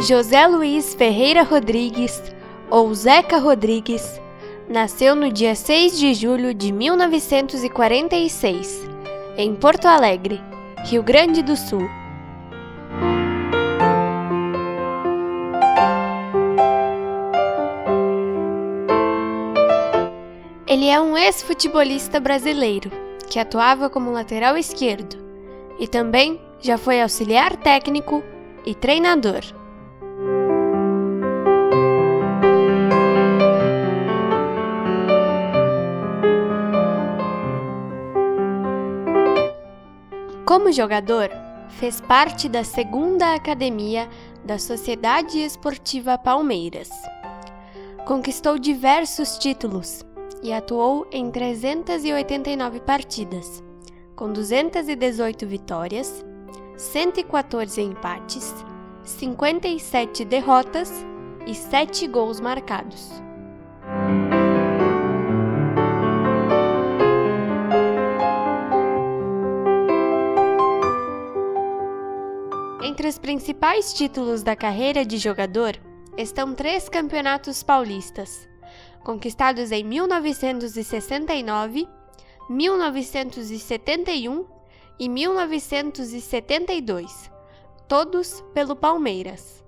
[0.00, 2.22] José Luiz Ferreira Rodrigues,
[2.70, 4.18] ou Zeca Rodrigues,
[4.66, 8.88] nasceu no dia 6 de julho de 1946,
[9.36, 10.40] em Porto Alegre,
[10.86, 11.86] Rio Grande do Sul.
[20.66, 22.90] Ele é um ex-futebolista brasileiro
[23.28, 25.18] que atuava como lateral esquerdo
[25.78, 28.24] e também já foi auxiliar técnico
[28.64, 29.59] e treinador.
[40.50, 41.30] Como jogador,
[41.78, 44.08] fez parte da segunda academia
[44.44, 46.90] da Sociedade Esportiva Palmeiras.
[48.04, 50.04] Conquistou diversos títulos
[50.42, 53.62] e atuou em 389 partidas,
[54.16, 56.26] com 218 vitórias,
[56.76, 58.52] 114 empates,
[59.04, 60.92] 57 derrotas
[61.46, 63.22] e 7 gols marcados.
[73.00, 75.74] Entre os principais títulos da carreira de jogador
[76.18, 78.46] estão três campeonatos paulistas,
[79.02, 81.88] conquistados em 1969,
[82.50, 84.44] 1971
[84.98, 87.30] e 1972,
[87.88, 89.59] todos pelo Palmeiras.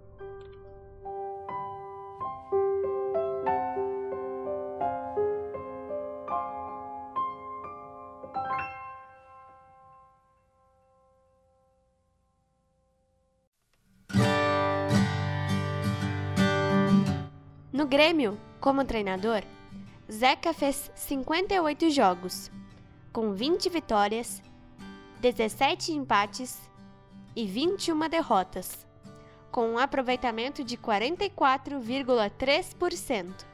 [17.73, 19.43] No Grêmio, como treinador,
[20.11, 22.51] Zeca fez 58 jogos,
[23.11, 24.43] com 20 vitórias,
[25.21, 26.61] 17 empates
[27.35, 28.87] e 21 derrotas,
[29.51, 33.52] com um aproveitamento de 44,3%.